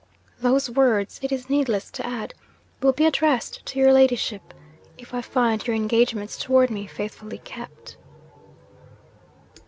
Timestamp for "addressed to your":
3.05-3.93